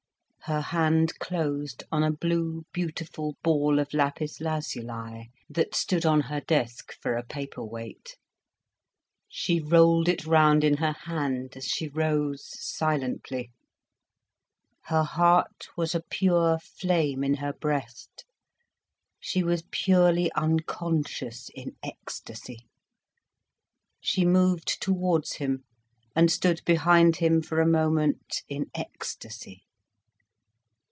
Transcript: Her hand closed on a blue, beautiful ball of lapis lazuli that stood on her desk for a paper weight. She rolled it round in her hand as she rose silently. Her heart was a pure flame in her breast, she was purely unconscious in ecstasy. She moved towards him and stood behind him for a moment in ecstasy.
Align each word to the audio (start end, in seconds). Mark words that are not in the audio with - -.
Her 0.45 0.61
hand 0.61 1.19
closed 1.19 1.83
on 1.91 2.01
a 2.03 2.09
blue, 2.11 2.65
beautiful 2.73 3.37
ball 3.43 3.77
of 3.77 3.93
lapis 3.93 4.41
lazuli 4.41 5.29
that 5.47 5.75
stood 5.75 6.03
on 6.03 6.21
her 6.21 6.41
desk 6.41 6.93
for 6.99 7.13
a 7.15 7.23
paper 7.23 7.63
weight. 7.63 8.17
She 9.29 9.59
rolled 9.61 10.09
it 10.09 10.25
round 10.25 10.63
in 10.63 10.77
her 10.77 10.93
hand 10.93 11.55
as 11.55 11.67
she 11.67 11.89
rose 11.89 12.41
silently. 12.43 13.51
Her 14.85 15.03
heart 15.03 15.67
was 15.77 15.93
a 15.93 16.01
pure 16.09 16.57
flame 16.57 17.23
in 17.23 17.35
her 17.35 17.53
breast, 17.53 18.25
she 19.19 19.43
was 19.43 19.61
purely 19.69 20.31
unconscious 20.33 21.51
in 21.53 21.75
ecstasy. 21.83 22.65
She 24.01 24.25
moved 24.25 24.81
towards 24.81 25.33
him 25.33 25.63
and 26.15 26.31
stood 26.31 26.61
behind 26.65 27.17
him 27.17 27.43
for 27.43 27.61
a 27.61 27.67
moment 27.67 28.41
in 28.49 28.71
ecstasy. 28.73 29.65